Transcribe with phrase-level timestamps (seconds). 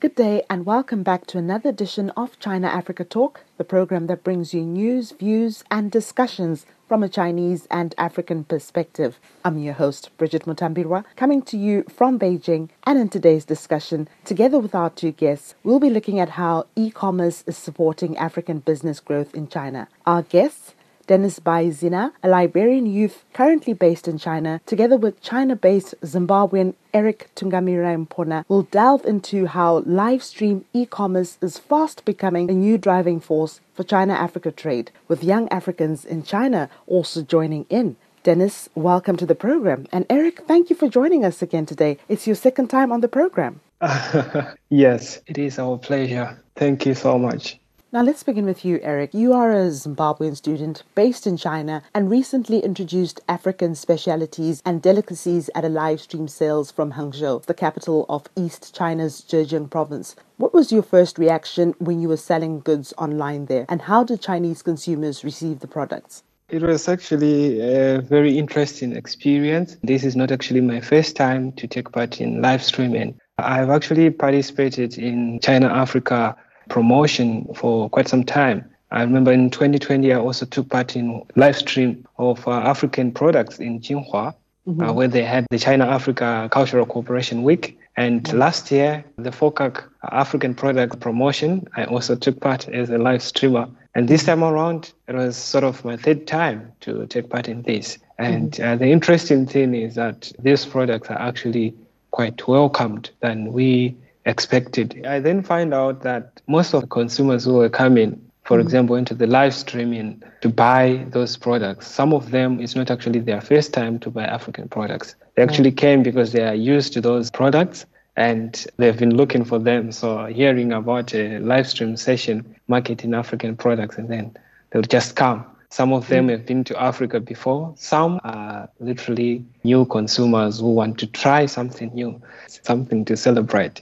[0.00, 4.24] Good day and welcome back to another edition of China Africa Talk, the program that
[4.24, 9.20] brings you news, views, and discussions from a Chinese and African perspective.
[9.44, 12.70] I'm your host, Bridget Mutambirwa, coming to you from Beijing.
[12.84, 16.90] And in today's discussion, together with our two guests, we'll be looking at how e
[16.90, 19.86] commerce is supporting African business growth in China.
[20.06, 20.74] Our guests,
[21.06, 27.30] Dennis Baizina, a Liberian youth currently based in China, together with China based Zimbabwean Eric
[27.36, 32.78] Tungamira Mpona, will delve into how live stream e commerce is fast becoming a new
[32.78, 37.96] driving force for China Africa trade, with young Africans in China also joining in.
[38.22, 39.86] Dennis, welcome to the program.
[39.92, 41.98] And Eric, thank you for joining us again today.
[42.08, 43.60] It's your second time on the program.
[44.68, 46.42] yes, it is our pleasure.
[46.56, 47.59] Thank you so much.
[47.92, 49.14] Now, let's begin with you, Eric.
[49.14, 55.50] You are a Zimbabwean student based in China and recently introduced African specialities and delicacies
[55.56, 60.14] at a live stream sales from Hangzhou, the capital of East China's Zhejiang province.
[60.36, 64.22] What was your first reaction when you were selling goods online there, and how did
[64.22, 66.22] Chinese consumers receive the products?
[66.48, 69.76] It was actually a very interesting experience.
[69.82, 73.18] This is not actually my first time to take part in live streaming.
[73.38, 76.36] I've actually participated in China Africa
[76.70, 78.64] promotion for quite some time.
[78.90, 83.58] I remember in 2020, I also took part in live stream of uh, African products
[83.58, 84.34] in Jinhua,
[84.66, 84.80] mm-hmm.
[84.82, 87.78] uh, where they had the China Africa Cultural Cooperation Week.
[87.96, 88.38] And mm-hmm.
[88.38, 93.68] last year, the FOCAC African product promotion, I also took part as a live streamer.
[93.94, 97.62] And this time around, it was sort of my third time to take part in
[97.62, 97.98] this.
[98.18, 98.72] And mm-hmm.
[98.72, 101.74] uh, the interesting thing is that these products are actually
[102.10, 103.96] quite welcomed than we
[104.26, 105.06] expected.
[105.06, 108.66] I then find out that most of the consumers who were coming, for mm-hmm.
[108.66, 113.20] example, into the live streaming to buy those products, some of them it's not actually
[113.20, 115.14] their first time to buy African products.
[115.34, 115.86] They actually mm-hmm.
[115.86, 117.86] came because they are used to those products
[118.16, 119.92] and they've been looking for them.
[119.92, 124.36] So hearing about a live stream session marketing African products and then
[124.70, 125.44] they'll just come.
[125.72, 127.72] Some of them have been to Africa before.
[127.76, 133.80] Some are literally new consumers who want to try something new, something to celebrate.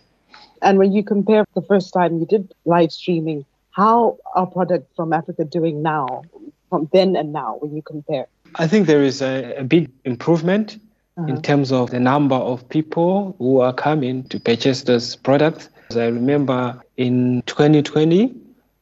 [0.62, 5.12] And when you compare the first time you did live streaming, how are products from
[5.12, 6.22] Africa doing now,
[6.68, 8.26] from then and now, when you compare?
[8.56, 10.78] I think there is a, a big improvement
[11.16, 11.28] uh-huh.
[11.28, 15.68] in terms of the number of people who are coming to purchase those products.
[15.90, 18.34] As I remember in 2020,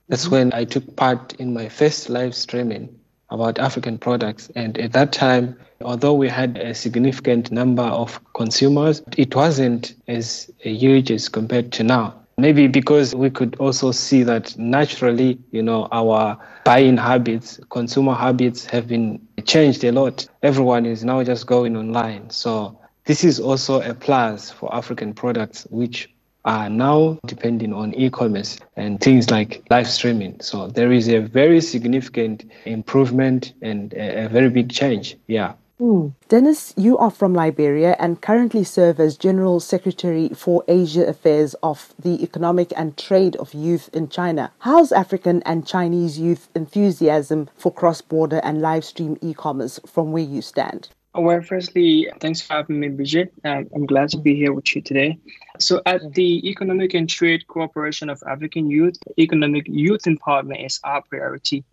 [0.08, 0.32] that's mm-hmm.
[0.32, 2.95] when I took part in my first live streaming
[3.30, 4.50] about African products.
[4.54, 10.50] And at that time, although we had a significant number of consumers, it wasn't as
[10.58, 12.14] huge as compared to now.
[12.38, 18.66] Maybe because we could also see that naturally, you know, our buying habits, consumer habits
[18.66, 20.28] have been changed a lot.
[20.42, 22.28] Everyone is now just going online.
[22.28, 26.10] So this is also a plus for African products, which
[26.46, 30.40] are now depending on e-commerce and things like live streaming.
[30.40, 35.16] So there is a very significant improvement and a, very big change.
[35.26, 35.54] Yeah.
[35.80, 36.14] Mm.
[36.28, 41.92] Dennis, you are from Liberia and currently serve as General Secretary for Asia Affairs of
[41.98, 44.52] the Economic and Trade of Youth in China.
[44.60, 50.12] How's African and Chinese youth enthusiasm for cross border and live stream e commerce from
[50.12, 50.88] where you stand?
[51.16, 53.32] Well, firstly, thanks for having me, Bridget.
[53.42, 55.18] Um, I'm glad to be here with you today.
[55.58, 61.02] So, at the Economic and Trade Cooperation of African Youth, economic youth empowerment is our
[61.02, 61.64] priority.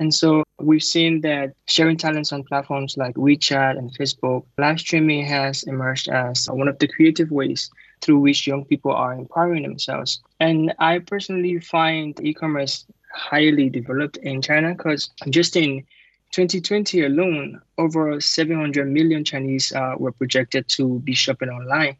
[0.00, 5.26] And so we've seen that sharing talents on platforms like WeChat and Facebook, live streaming
[5.26, 10.22] has emerged as one of the creative ways through which young people are empowering themselves.
[10.40, 15.84] And I personally find e commerce highly developed in China because just in
[16.32, 21.96] 2020 alone, over 700 million Chinese uh, were projected to be shopping online.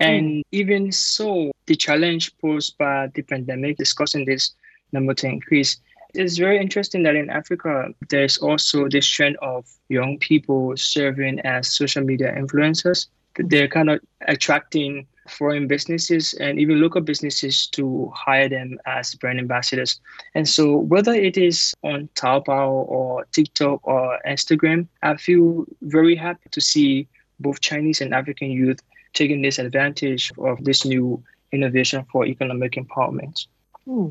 [0.00, 0.42] And mm.
[0.52, 4.52] even so, the challenge posed by the pandemic, discussing this
[4.92, 5.78] number to increase,
[6.14, 11.74] it's very interesting that in Africa, there's also this trend of young people serving as
[11.74, 13.08] social media influencers.
[13.36, 19.38] They're kind of attracting foreign businesses and even local businesses to hire them as brand
[19.38, 20.00] ambassadors.
[20.34, 26.48] And so, whether it is on Taobao or TikTok or Instagram, I feel very happy
[26.50, 27.08] to see
[27.40, 28.80] both Chinese and African youth
[29.12, 31.22] taking this advantage of this new
[31.52, 33.46] innovation for economic empowerment.
[33.88, 34.08] Hmm.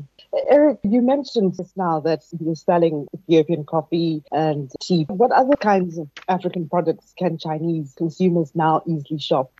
[0.50, 5.04] Eric, you mentioned just now that you're selling Ethiopian coffee and tea.
[5.08, 9.52] What other kinds of African products can Chinese consumers now easily shop?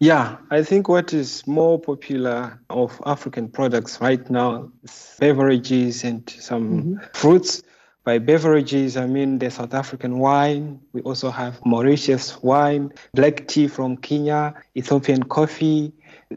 [0.00, 6.28] Yeah, I think what is more popular of African products right now is beverages and
[6.28, 7.04] some mm-hmm.
[7.14, 7.62] fruits.
[8.04, 10.80] By beverages, I mean the South African wine.
[10.92, 15.92] We also have Mauritius wine, black tea from Kenya, Ethiopian coffee.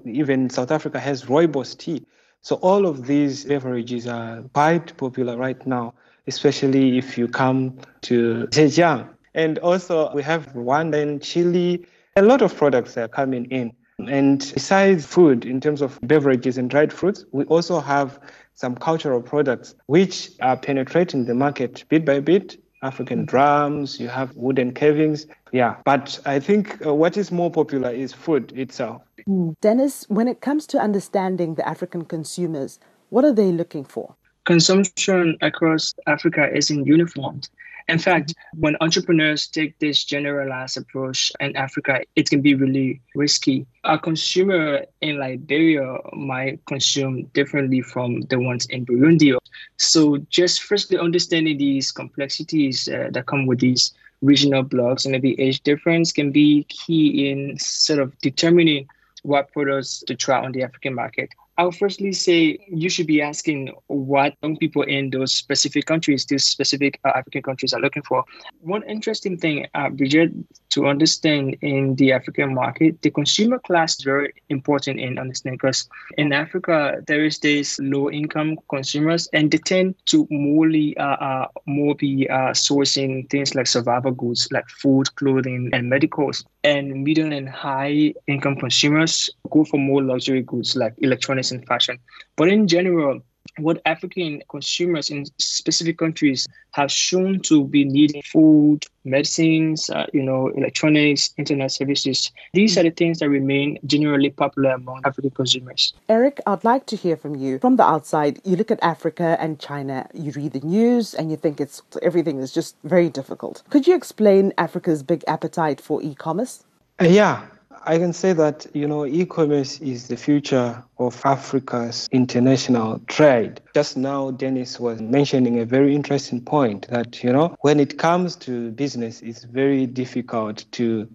[0.06, 2.06] Even South Africa has rooibos tea.
[2.42, 5.95] So all of these beverages are quite popular right now,
[6.27, 9.10] especially if you come to Zhejiang.
[9.33, 11.86] And also we have Rwanda and chili.
[12.18, 13.72] A lot of products are coming in.
[14.08, 18.19] And besides food, in terms of beverages and dried fruits, we also have
[18.56, 22.60] some cultural products which are penetrating the market bit by bit.
[22.81, 25.28] African drums, you have wooden carvings.
[25.52, 29.04] Yeah, but I think uh, what is more popular is food itself.
[29.28, 29.54] Mm.
[29.62, 32.80] Dennis, when it comes to understanding the African consumers,
[33.10, 34.16] what are they looking for?
[34.46, 37.42] Consumption across Africa isn't uniform.
[37.88, 43.66] In fact, when entrepreneurs take this generalized approach in Africa, it can be really risky.
[43.86, 49.38] A consumer in Liberia might consume differently from the ones in Burundi.
[49.78, 55.39] So, just firstly understanding these complexities uh, that come with these regional blocks and maybe
[55.39, 58.88] age difference can be key in sort of determining
[59.24, 61.30] what products to try on the African market.
[61.57, 66.45] I'll firstly say you should be asking what young people in those specific countries, these
[66.45, 68.24] specific uh, African countries, are looking for.
[68.62, 70.31] One interesting thing, uh, Bridget,
[70.77, 75.89] to understand in the African market, the consumer class is very important in understanding because
[76.19, 81.47] in Africa there is this low income consumers and they tend to morely uh, uh,
[81.65, 86.45] more be uh, sourcing things like survival goods like food, clothing, and medicals.
[86.63, 91.97] And middle and high income consumers go for more luxury goods like electronics and fashion.
[92.35, 93.21] But in general,
[93.57, 100.21] what African consumers in specific countries have shown to be needing food, medicines, uh, you
[100.21, 102.31] know, electronics, internet services.
[102.54, 105.94] These are the things that remain generally popular among African consumers.
[106.09, 107.59] Eric, I'd like to hear from you.
[107.59, 111.38] From the outside, you look at Africa and China, you read the news and you
[111.38, 113.63] think it's everything is just very difficult.
[113.69, 116.63] Could you explain Africa's big appetite for e-commerce?
[117.01, 117.45] Uh, yeah,
[117.88, 123.62] I can say that, you know, e-commerce is the future of Africa's international trade.
[123.74, 128.36] Just now, Dennis was mentioning a very interesting point that, you know, when it comes
[128.38, 131.07] to business, it's very difficult to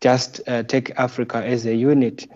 [0.00, 2.26] just uh, take Africa as a unit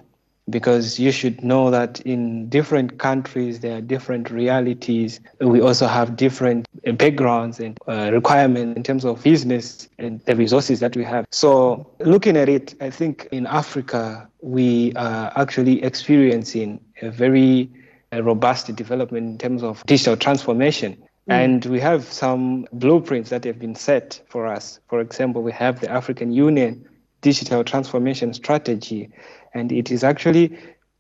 [0.51, 5.21] because you should know that in different countries there are different realities.
[5.41, 6.67] We also have different
[6.97, 11.27] backgrounds and uh, requirements in terms of business and the resources that we have.
[11.31, 17.71] So, looking at it, I think in Africa we are actually experiencing a very
[18.13, 20.97] uh, robust development in terms of digital transformation.
[21.29, 21.33] Mm.
[21.45, 24.81] And we have some blueprints that have been set for us.
[24.89, 26.89] For example, we have the African Union
[27.21, 29.11] digital transformation strategy
[29.55, 30.57] and it is actually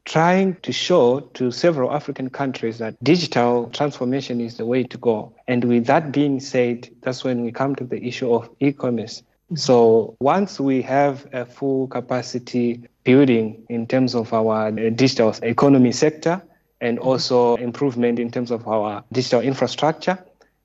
[0.08, 5.34] trying to show to several African countries that digital transformation is the way to go.
[5.46, 9.20] And with that being said, that's when we come to the issue of e commerce.
[9.20, 9.56] Mm-hmm.
[9.56, 16.42] So once we have a full capacity building in terms of our digital economy sector
[16.80, 17.08] and mm-hmm.
[17.08, 20.18] also improvement in terms of our digital infrastructure,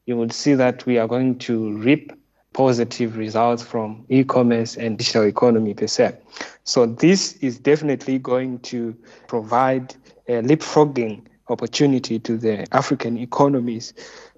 [0.05, 2.13] you would see that we are going to reap
[2.53, 6.15] positive results from e-commerce and digital economy per se.
[6.63, 8.95] So this is definitely going to
[9.27, 9.95] provide
[10.27, 13.93] a leapfrogging opportunity to the African economies.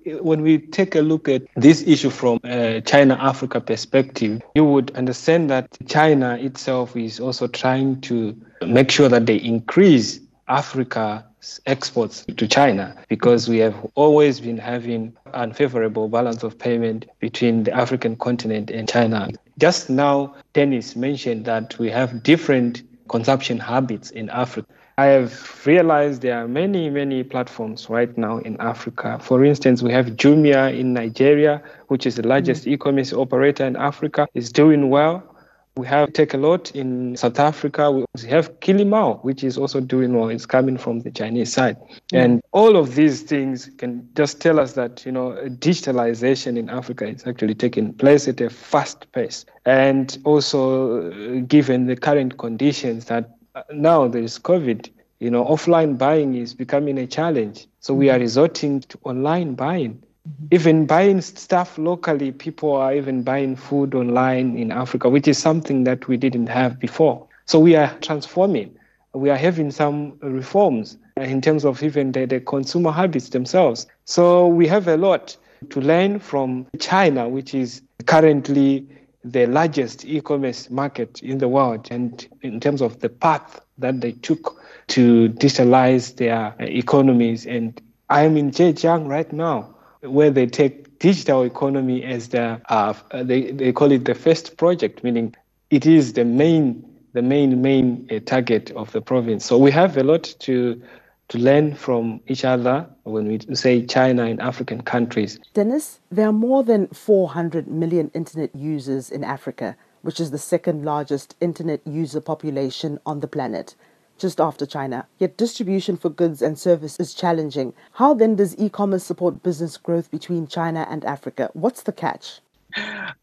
[0.06, 4.96] When we take a look at this issue from a China Africa perspective, you would
[4.96, 11.26] understand that China itself is also trying to make sure that they increase Africa
[11.66, 17.74] exports to China because we have always been having unfavorable balance of payment between the
[17.74, 19.30] African continent and China.
[19.58, 24.68] Just now, Dennis mentioned that we have different consumption habits in Africa.
[24.98, 29.20] I have realized there are many, many platforms right now in Africa.
[29.22, 32.74] For instance, we have Jumia in Nigeria, which is the largest mm-hmm.
[32.76, 35.35] e-commerce operator in Africa, is doing well.
[35.78, 37.92] We have Takealot in South Africa.
[37.92, 40.30] We have Kilimall, which is also doing well.
[40.30, 41.78] It's coming from the Chinese side.
[42.14, 42.24] Mm.
[42.24, 47.06] And all of these things can just tell us that, you know, digitalization in Africa
[47.06, 49.46] is actually taking place at a fast pace.
[49.66, 54.90] And also, uh, given the current conditions that uh, now there is COVID,
[55.20, 57.68] you know, offline buying is becoming a challenge.
[57.82, 60.02] So we are resorting to online buying.
[60.28, 60.46] Mm-hmm.
[60.52, 65.84] Even buying stuff locally, people are even buying food online in Africa, which is something
[65.84, 67.28] that we didn't have before.
[67.46, 68.76] So we are transforming.
[69.14, 73.88] We are having some reforms in terms of even the, the consumer habits themselves.
[74.06, 75.38] So we have a lot
[75.70, 78.88] to learn from China, which is currently
[79.26, 84.12] the largest e-commerce market in the world and in terms of the path that they
[84.12, 89.75] took to digitalize their economies and i'm in zhejiang right now
[90.06, 92.94] where they take digital economy as the uh,
[93.24, 95.36] they, they call it the first project meaning
[95.70, 96.84] it is the main
[97.14, 100.82] the main main uh, target of the province so we have a lot to
[101.28, 105.40] to learn from each other when we say China and African countries.
[105.54, 110.86] Dennis, there are more than 400 million internet users in Africa, which is the second
[110.86, 113.76] largest internet user population on the planet,
[114.18, 115.08] just after China.
[115.20, 117.74] Yet distribution for goods and service is challenging.
[117.94, 121.50] How then does e commerce support business growth between China and Africa?
[121.54, 122.40] What's the catch?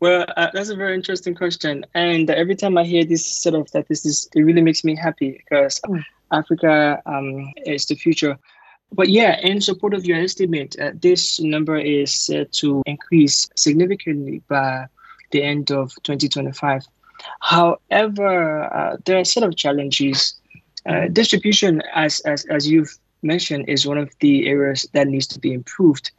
[0.00, 1.84] Well, uh, that's a very interesting question.
[1.94, 5.80] And every time I hear this sort of statistics, it really makes me happy because
[5.80, 6.02] mm.
[6.30, 8.38] Africa um, is the future.
[8.92, 14.42] But yeah, in support of your estimate, uh, this number is set to increase significantly
[14.48, 14.86] by
[15.30, 16.86] the end of 2025.
[17.40, 20.34] However, uh, there are a set of challenges.
[20.86, 25.38] Uh, distribution, as, as, as you've mentioned, is one of the areas that needs to
[25.38, 26.10] be improved.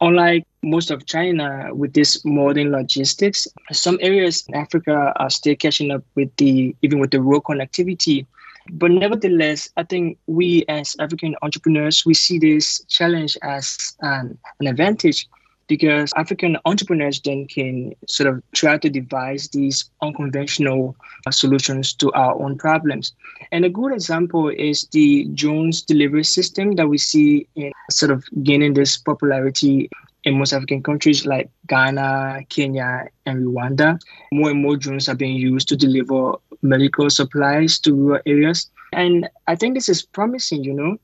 [0.00, 5.92] Unlike most of China with this modern logistics, some areas in Africa are still catching
[5.92, 8.26] up with the even with the road connectivity
[8.70, 14.66] but nevertheless, I think we as African entrepreneurs, we see this challenge as an, an
[14.66, 15.28] advantage
[15.68, 22.12] because African entrepreneurs then can sort of try to devise these unconventional uh, solutions to
[22.12, 23.12] our own problems.
[23.50, 28.24] And a good example is the drones delivery system that we see in sort of
[28.42, 29.90] gaining this popularity
[30.24, 34.00] in most African countries like Ghana, Kenya, and Rwanda.
[34.32, 38.70] More and more drones are being used to deliver medical supplies to rural areas.
[38.92, 40.98] And I think this is promising, you know.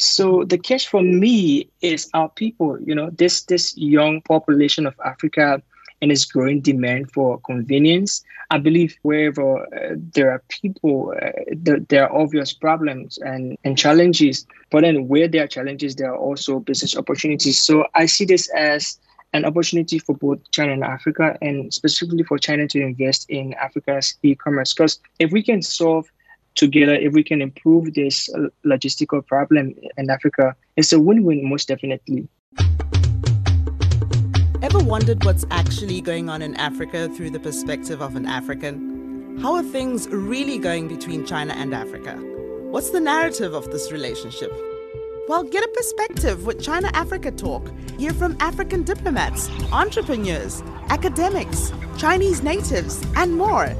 [0.00, 4.94] So the catch for me is our people, you know, this this young population of
[5.04, 5.62] Africa
[6.00, 8.24] and its growing demand for convenience.
[8.50, 13.76] I believe wherever uh, there are people, uh, there, there are obvious problems and, and
[13.76, 14.46] challenges.
[14.70, 17.60] But then where there are challenges, there are also business opportunities.
[17.60, 18.98] So I see this as
[19.34, 24.16] an opportunity for both China and Africa, and specifically for China to invest in Africa's
[24.22, 24.72] e-commerce.
[24.72, 26.10] Because if we can solve
[26.54, 28.28] together, if we can improve this
[28.64, 32.28] logistical problem in Africa, it's a win-win most definitely.
[34.62, 39.38] Ever wondered what's actually going on in Africa through the perspective of an African?
[39.40, 42.16] How are things really going between China and Africa?
[42.70, 44.52] What's the narrative of this relationship?
[45.28, 47.70] Well, get a perspective with China Africa Talk.
[47.98, 53.74] Hear from African diplomats, entrepreneurs, academics, Chinese natives, and more.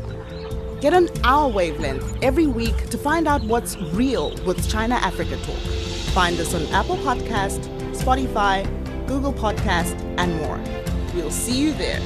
[0.81, 5.59] Get on our wavelength every week to find out what's real with China Africa Talk.
[6.15, 7.61] Find us on Apple Podcast,
[7.93, 8.65] Spotify,
[9.07, 10.59] Google Podcast, and more.
[11.15, 12.01] We'll see you there.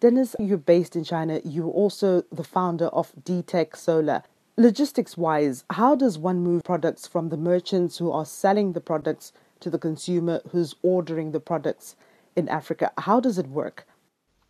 [0.00, 1.40] Dennis, you're based in China.
[1.44, 4.24] You're also the founder of DTech Solar.
[4.56, 9.32] Logistics wise, how does one move products from the merchants who are selling the products
[9.60, 11.94] to the consumer who's ordering the products
[12.34, 12.90] in Africa?
[12.98, 13.86] How does it work?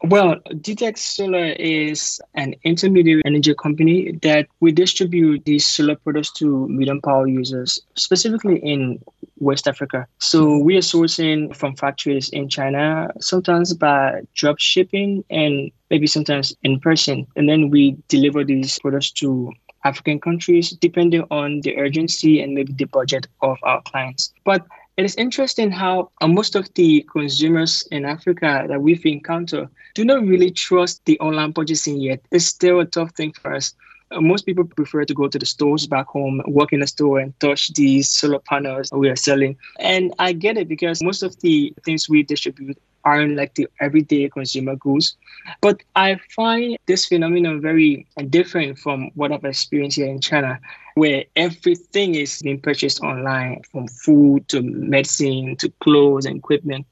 [0.04, 6.66] Well, DTech Solar is an intermediate energy company that we distribute these solar products to
[6.66, 9.00] medium power users, specifically in
[9.38, 10.08] West Africa.
[10.18, 16.52] So we are sourcing from factories in China, sometimes by drop shipping and maybe sometimes
[16.64, 17.24] in person.
[17.36, 19.52] And then we deliver these products to
[19.84, 24.32] African countries, depending on the urgency and maybe the budget of our clients.
[24.44, 29.68] But it is interesting how uh, most of the consumers in Africa that we've encountered
[29.94, 32.20] do not really trust the online purchasing yet.
[32.30, 33.74] It's still a tough thing for us.
[34.10, 37.20] Uh, most people prefer to go to the stores back home, walk in a store
[37.20, 39.56] and touch these solar panels we are selling.
[39.78, 44.28] And I get it because most of the things we distribute aren't like the everyday
[44.28, 45.16] consumer goods.
[45.60, 50.60] But I find this phenomenon very different from what I've experienced here in China,
[50.94, 56.86] where everything is being purchased online from food to medicine to clothes and equipment.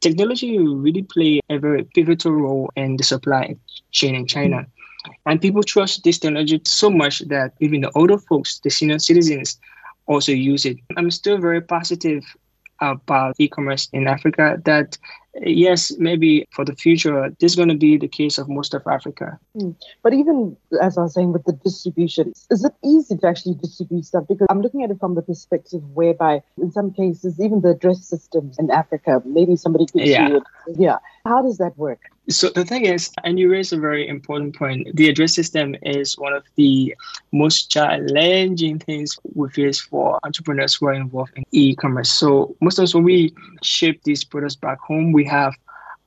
[0.00, 3.56] Technology really play a very pivotal role in the supply
[3.90, 4.64] chain in China.
[5.26, 9.58] And people trust this technology so much that even the older folks, the senior citizens,
[10.06, 10.78] also use it.
[10.96, 12.24] I'm still very positive
[12.80, 14.96] about e-commerce in Africa that
[15.42, 18.86] yes, maybe for the future, this is going to be the case of most of
[18.86, 19.38] Africa.
[19.56, 19.74] Mm.
[20.02, 24.04] But even as I was saying with the distribution, is it easy to actually distribute
[24.04, 24.26] stuff?
[24.28, 28.04] Because I'm looking at it from the perspective whereby, in some cases, even the address
[28.04, 30.28] systems in Africa, maybe somebody could yeah.
[30.28, 30.42] see it.
[30.76, 30.98] Yeah.
[31.24, 32.00] How does that work?
[32.30, 34.94] So the thing is, and you raise a very important point.
[34.94, 36.94] The address system is one of the
[37.32, 42.10] most challenging things we face for entrepreneurs who are involved in e-commerce.
[42.10, 45.54] So most of us, when we ship these products back home, we have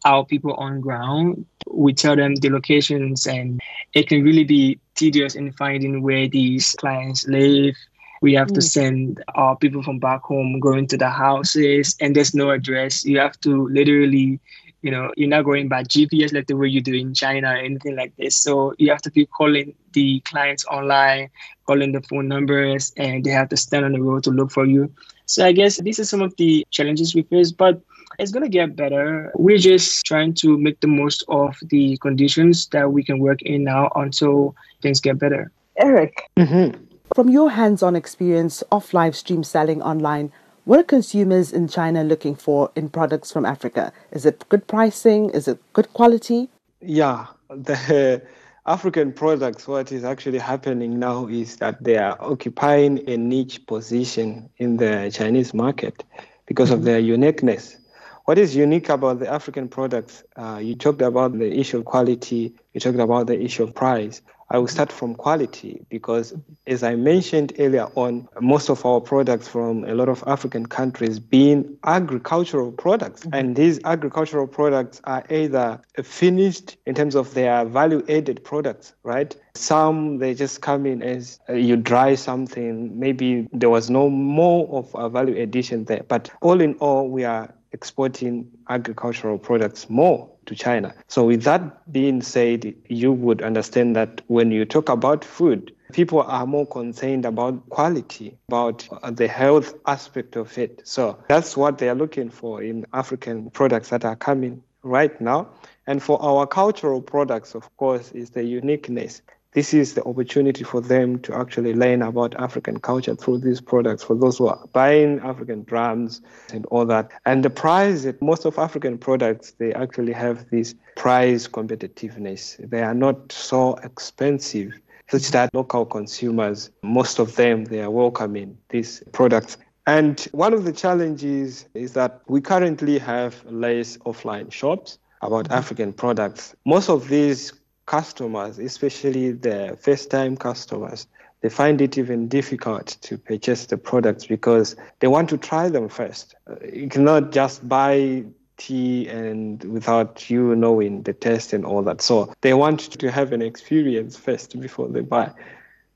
[0.05, 1.45] our people on ground.
[1.67, 3.59] We tell them the locations, and
[3.93, 7.75] it can really be tedious in finding where these clients live.
[8.21, 8.55] We have mm.
[8.55, 13.03] to send our people from back home going to the houses, and there's no address.
[13.03, 14.39] You have to literally
[14.81, 17.57] you know, you're not going by GPS like the way you do in China or
[17.57, 18.35] anything like this.
[18.35, 21.29] So you have to be calling the clients online,
[21.67, 24.65] calling the phone numbers, and they have to stand on the road to look for
[24.65, 24.91] you.
[25.27, 27.79] So I guess these are some of the challenges we face, but
[28.21, 29.31] it's going to get better.
[29.35, 33.63] We're just trying to make the most of the conditions that we can work in
[33.63, 35.51] now until things get better.
[35.77, 36.83] Eric, Mm-hmm.
[37.15, 40.31] from your hands on experience of live stream selling online,
[40.65, 43.91] what are consumers in China looking for in products from Africa?
[44.11, 45.31] Is it good pricing?
[45.31, 46.49] Is it good quality?
[46.79, 48.21] Yeah, the
[48.67, 54.47] African products, what is actually happening now is that they are occupying a niche position
[54.57, 56.03] in the Chinese market
[56.45, 57.77] because of their uniqueness.
[58.25, 60.23] What is unique about the African products?
[60.35, 64.21] Uh, you talked about the issue of quality, you talked about the issue of price.
[64.51, 66.33] I will start from quality because,
[66.67, 71.19] as I mentioned earlier on, most of our products from a lot of African countries
[71.19, 73.21] being agricultural products.
[73.21, 73.33] Mm-hmm.
[73.33, 79.33] And these agricultural products are either finished in terms of their value added products, right?
[79.55, 84.67] Some they just come in as uh, you dry something, maybe there was no more
[84.77, 86.03] of a value addition there.
[86.05, 90.93] But all in all, we are exporting agricultural products more to China.
[91.07, 96.21] So, with that being said, you would understand that when you talk about food, people
[96.21, 100.81] are more concerned about quality, about the health aspect of it.
[100.83, 105.49] So, that's what they are looking for in African products that are coming right now.
[105.87, 109.21] And for our cultural products, of course, is the uniqueness
[109.53, 114.03] this is the opportunity for them to actually learn about African culture through these products
[114.03, 116.22] for those who are buying African drums
[116.53, 117.11] and all that.
[117.25, 122.57] And the price, most of African products, they actually have this price competitiveness.
[122.70, 128.57] They are not so expensive such that local consumers, most of them, they are welcoming
[128.70, 129.57] these products.
[129.85, 135.53] And one of the challenges is that we currently have less offline shops about mm-hmm.
[135.53, 136.55] African products.
[136.66, 137.51] Most of these
[137.85, 141.07] customers, especially the first time customers,
[141.41, 145.89] they find it even difficult to purchase the products because they want to try them
[145.89, 146.35] first.
[146.72, 148.25] You cannot just buy
[148.57, 152.01] tea and without you knowing the taste and all that.
[152.01, 155.31] So they want to have an experience first before they buy.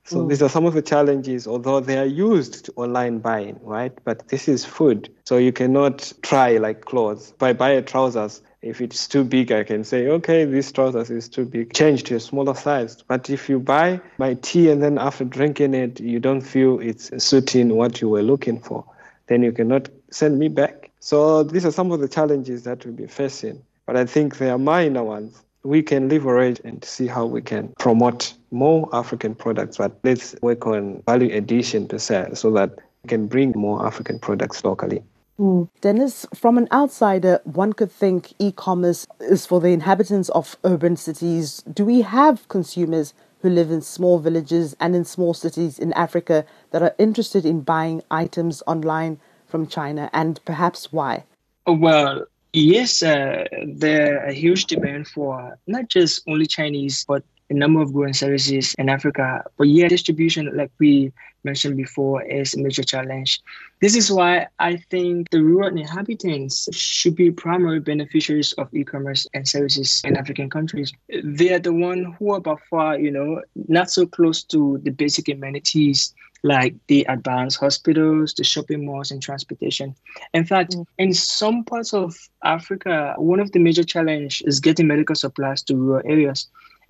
[0.06, 0.30] So mm.
[0.30, 3.91] these are some of the challenges, although they are used to online buying, right?
[4.04, 5.10] But this is food.
[5.26, 7.34] So you cannot try like clothes.
[7.38, 11.30] By buy a trousers, if it's too big, I can say, okay, this trousers is
[11.30, 13.04] too big, change to a smaller size.
[13.08, 17.12] But if you buy my tea and then after drinking it, you don't feel it's
[17.23, 18.84] suiting what you were looking for,
[19.28, 20.89] then you cannot send me back.
[20.99, 23.62] So these are some of the challenges that we'll be facing.
[23.86, 25.43] But I think they are minor ones.
[25.63, 30.65] We can leverage and see how we can promote more African products, but let's work
[30.65, 35.04] on value addition to sell so that we can bring more African products locally.
[35.39, 35.67] Mm.
[35.82, 40.95] Dennis, from an outsider, one could think e commerce is for the inhabitants of urban
[40.95, 41.62] cities.
[41.74, 46.45] Do we have consumers who live in small villages and in small cities in Africa
[46.71, 51.26] that are interested in buying items online from China, and perhaps why?
[51.67, 57.81] Well, yes, uh, there a huge demand for not just only Chinese, but a number
[57.81, 59.43] of growing services in Africa.
[59.58, 61.12] But yeah, distribution, like we
[61.43, 63.41] mentioned before, is a major challenge.
[63.81, 69.47] This is why I think the rural inhabitants should be primary beneficiaries of e-commerce and
[69.47, 70.91] services in African countries.
[71.23, 74.91] They are the one who are by far, you know, not so close to the
[74.91, 79.95] basic amenities like the advanced hospitals, the shopping malls, and transportation.
[80.34, 80.86] In fact, mm.
[80.99, 85.75] in some parts of Africa, one of the major challenges is getting medical supplies to
[85.75, 86.47] rural areas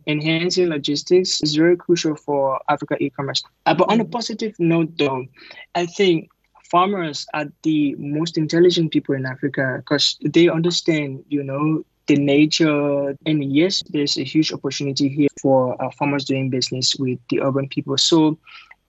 [0.08, 3.44] enhancing logistics is very crucial for Africa e-commerce.
[3.66, 5.26] Uh, but on a positive note, though,
[5.74, 6.30] I think
[6.72, 13.16] farmers are the most intelligent people in Africa because they understand, you know, the nature.
[13.26, 17.68] And yes, there's a huge opportunity here for uh, farmers doing business with the urban
[17.70, 17.98] people.
[17.98, 18.38] So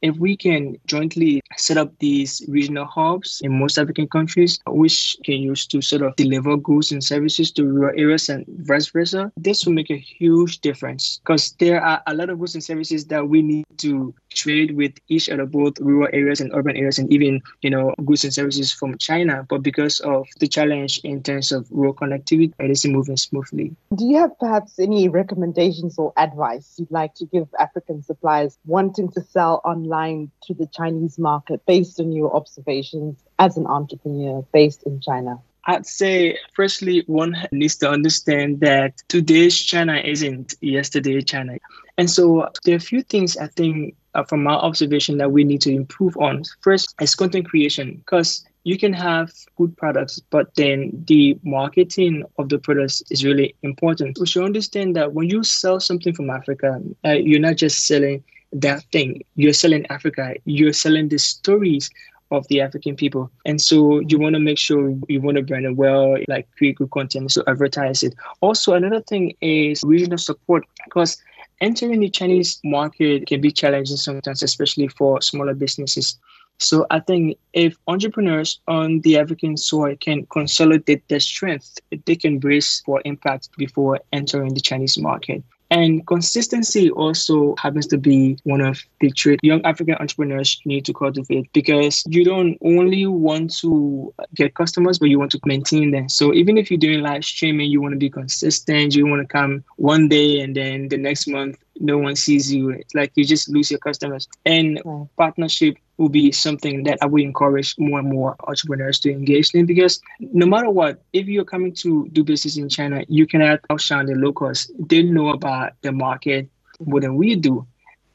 [0.07, 5.35] if we can jointly set up these regional hubs in most African countries, which can
[5.35, 9.65] use to sort of deliver goods and services to rural areas and vice versa, this
[9.65, 13.29] will make a huge difference because there are a lot of goods and services that
[13.29, 17.41] we need to trade with each other, both rural areas and urban areas, and even
[17.63, 19.45] you know goods and services from China.
[19.49, 23.75] But because of the challenge in terms of rural connectivity, it isn't moving smoothly.
[23.95, 29.11] Do you have perhaps any recommendations or advice you'd like to give African suppliers wanting
[29.13, 29.96] to sell online
[30.45, 35.39] to the Chinese market based on your observations as an entrepreneur based in China?
[35.69, 41.59] I'd say, firstly, one needs to understand that today's China isn't yesterday's China.
[41.99, 45.43] And so there are a few things I think uh, from my observation that we
[45.45, 46.45] need to improve on.
[46.61, 52.49] First is content creation, because you can have good products, but then the marketing of
[52.49, 54.19] the products is really important.
[54.19, 58.23] We should understand that when you sell something from Africa, uh, you're not just selling
[58.61, 61.91] that thing, you're selling Africa, you're selling the stories
[62.31, 63.31] of the African people.
[63.45, 66.77] And so you want to make sure you want to brand it well, like create
[66.77, 68.15] good content, so advertise it.
[68.41, 71.23] Also, another thing is regional support because
[71.61, 76.19] entering the Chinese market can be challenging sometimes, especially for smaller businesses.
[76.59, 82.39] So I think if entrepreneurs on the African soil can consolidate their strength, they can
[82.39, 85.45] brace for impact before entering the Chinese market.
[85.77, 90.95] And consistency also happens to be one of the traits young African entrepreneurs need to
[90.95, 96.09] cultivate because you don't only want to get customers, but you want to maintain them.
[96.09, 98.95] So even if you're doing live streaming, you want to be consistent.
[98.95, 102.71] You want to come one day and then the next month no one sees you.
[102.71, 104.29] It's like you just lose your customers.
[104.45, 104.81] And
[105.17, 109.67] partnership will be something that I would encourage more and more entrepreneurs to engage in
[109.67, 114.07] because no matter what, if you're coming to do business in China, you cannot outshine
[114.07, 114.71] the locals.
[114.79, 116.49] They know about the market
[116.85, 117.67] more than we do.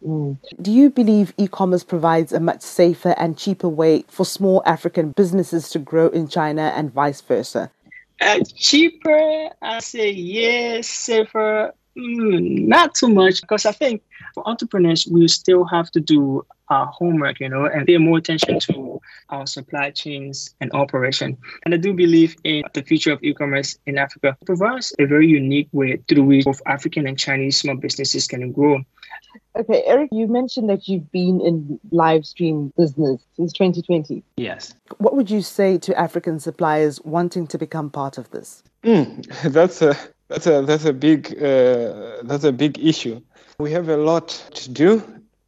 [0.06, 0.38] Mm.
[0.62, 5.12] Do you believe e commerce provides a much safer and cheaper way for small African
[5.12, 7.72] businesses to grow in China and vice versa?
[8.20, 10.88] Uh, cheaper, I say yes.
[10.88, 16.46] Safer, mm, not too much because I think for entrepreneurs, we still have to do
[16.70, 21.38] our homework, you know, and pay more attention to our supply chains and operation.
[21.66, 25.28] And I do believe in the future of e-commerce in Africa it provides a very
[25.28, 28.84] unique way through which both African and Chinese small businesses can grow.
[29.58, 34.24] Okay, Eric, you mentioned that you've been in live stream business since 2020.
[34.38, 34.74] Yes.
[34.98, 38.64] What would you say to African suppliers wanting to become part of this?
[38.84, 39.98] Mm, that's a
[40.32, 43.22] that's a that's a big uh, that's a big issue.
[43.60, 45.04] We have a lot to do,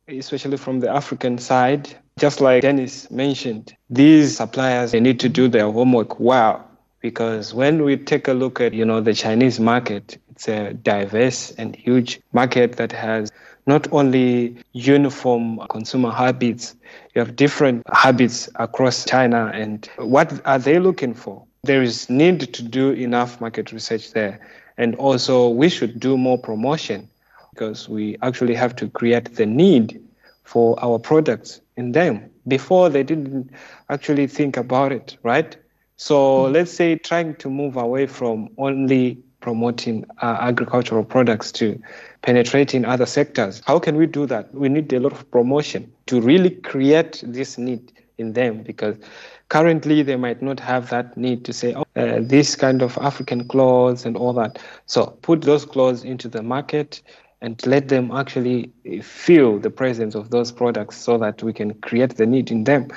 [0.07, 1.95] especially from the African side.
[2.19, 6.69] Just like Dennis mentioned, these suppliers they need to do their homework well
[6.99, 11.51] because when we take a look at you know the Chinese market, it's a diverse
[11.51, 13.31] and huge market that has
[13.65, 16.75] not only uniform consumer habits,
[17.15, 19.49] you have different habits across China.
[19.53, 21.45] And what are they looking for?
[21.63, 24.41] There is need to do enough market research there.
[24.77, 27.09] And also, we should do more promotion
[27.53, 30.01] because we actually have to create the need
[30.43, 32.29] for our products in them.
[32.47, 33.51] Before, they didn't
[33.89, 35.55] actually think about it, right?
[35.95, 36.53] So, mm-hmm.
[36.53, 41.79] let's say trying to move away from only promoting uh, agricultural products to
[42.21, 43.61] penetrating other sectors.
[43.65, 44.53] How can we do that?
[44.53, 48.95] We need a lot of promotion to really create this need in them because
[49.49, 53.47] currently they might not have that need to say, oh, uh, this kind of African
[53.47, 54.59] clothes and all that.
[54.85, 57.01] So put those clothes into the market
[57.41, 62.15] and let them actually feel the presence of those products so that we can create
[62.15, 62.87] the need in them.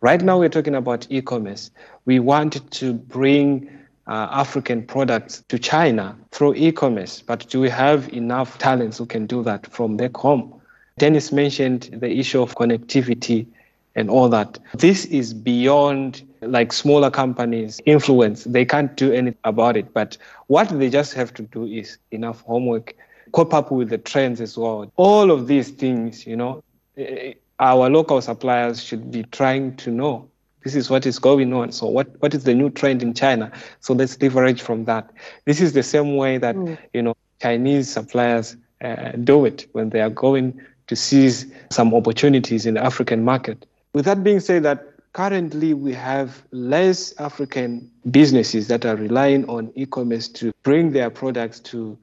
[0.00, 1.70] Right now, we're talking about e commerce.
[2.06, 3.68] We want to bring
[4.06, 9.26] uh, African products to China through e-commerce, but do we have enough talents who can
[9.26, 10.60] do that from back home?
[10.98, 13.46] Dennis mentioned the issue of connectivity
[13.94, 14.58] and all that.
[14.74, 18.44] This is beyond like smaller companies' influence.
[18.44, 19.92] They can't do anything about it.
[19.92, 22.94] But what they just have to do is enough homework,
[23.32, 24.90] cope up with the trends as well.
[24.96, 26.62] All of these things, you know,
[26.96, 30.28] eh, our local suppliers should be trying to know
[30.64, 31.72] this is what is going on.
[31.72, 33.50] So what, what is the new trend in China?
[33.80, 35.10] So let's leverage from that.
[35.44, 36.78] This is the same way that mm.
[36.92, 42.66] you know Chinese suppliers uh, do it when they are going to seize some opportunities
[42.66, 43.66] in the African market.
[43.94, 49.72] With that being said, that currently we have less African businesses that are relying on
[49.74, 51.98] e-commerce to bring their products to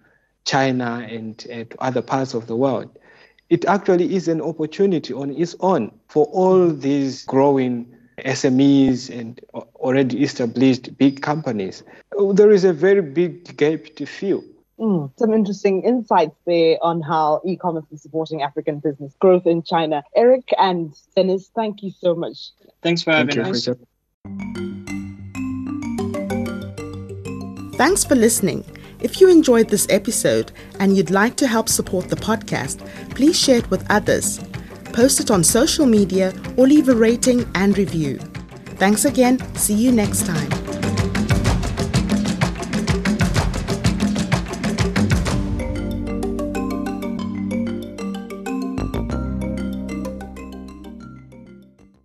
[0.46, 2.90] China and, to other parts of the world.
[3.50, 7.92] It actually is an opportunity on its own for all these growing
[8.26, 11.84] SMEs and already established big companies,
[12.34, 14.44] there is a very big gap to fill.
[14.80, 20.04] Mm, some interesting insights there on how e-commerce is supporting African business growth in China.
[20.16, 22.52] Eric and Dennis, thank you so much.
[22.82, 23.66] Thanks for having you, us.
[23.66, 23.80] Bridget.
[27.76, 28.64] Thanks for listening.
[29.02, 32.80] If you enjoyed this episode and you'd like to help support the podcast,
[33.16, 34.40] please share it with others.
[34.94, 38.18] Post it on social media or leave a rating and review.
[38.76, 39.40] Thanks again.
[39.56, 40.69] See you next time.